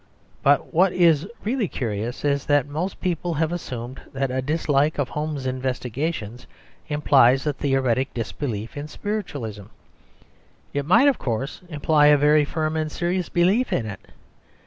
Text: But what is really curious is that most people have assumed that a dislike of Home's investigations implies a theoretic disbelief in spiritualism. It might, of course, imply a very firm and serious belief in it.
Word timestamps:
But 0.41 0.73
what 0.73 0.93
is 0.93 1.27
really 1.43 1.67
curious 1.67 2.25
is 2.25 2.47
that 2.47 2.67
most 2.67 2.99
people 3.01 3.35
have 3.35 3.51
assumed 3.51 4.01
that 4.13 4.31
a 4.31 4.41
dislike 4.41 4.97
of 4.97 5.09
Home's 5.09 5.45
investigations 5.45 6.47
implies 6.89 7.45
a 7.45 7.53
theoretic 7.53 8.11
disbelief 8.11 8.75
in 8.75 8.87
spiritualism. 8.87 9.65
It 10.73 10.87
might, 10.87 11.07
of 11.07 11.19
course, 11.19 11.61
imply 11.69 12.07
a 12.07 12.17
very 12.17 12.45
firm 12.45 12.75
and 12.75 12.91
serious 12.91 13.29
belief 13.29 13.71
in 13.71 13.85
it. 13.85 14.07